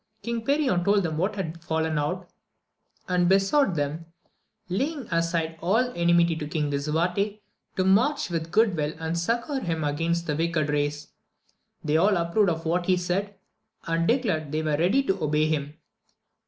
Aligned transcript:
King 0.23 0.43
Perion 0.43 0.83
told 0.83 1.03
them 1.03 1.15
what 1.19 1.35
had 1.35 1.61
fallen 1.63 1.99
out, 1.99 2.27
and 3.07 3.29
be 3.29 3.37
222 3.37 3.37
AMADIS 3.37 3.45
OF 3.45 3.49
GAUL 3.51 3.59
sought 3.65 3.75
them, 3.75 4.05
laying 4.67 5.07
aside 5.13 5.59
all 5.61 5.93
enmity 5.95 6.35
to 6.37 6.47
King 6.47 6.71
Lisuarte, 6.71 7.39
to 7.75 7.83
march 7.85 8.31
with 8.31 8.49
good 8.49 8.75
will 8.75 8.95
and 8.97 9.15
succour 9.19 9.59
him 9.59 9.83
against 9.83 10.25
that 10.25 10.39
wicked 10.39 10.69
race. 10.69 11.09
They 11.83 11.97
all 11.97 12.17
approved 12.17 12.49
of 12.49 12.65
what 12.65 12.87
he 12.87 12.97
said, 12.97 13.35
and 13.85 14.07
declared 14.07 14.51
they 14.51 14.63
were 14.63 14.75
ready 14.75 15.03
to 15.03 15.21
obey 15.23 15.45
him. 15.45 15.75